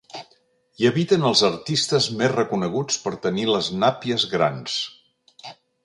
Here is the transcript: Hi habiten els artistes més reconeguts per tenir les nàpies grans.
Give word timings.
Hi 0.83 0.87
habiten 0.89 1.27
els 1.31 1.43
artistes 1.49 2.07
més 2.21 2.33
reconeguts 2.33 2.99
per 3.05 3.15
tenir 3.27 3.47
les 3.53 3.71
nàpies 3.85 4.27
grans. 4.35 4.81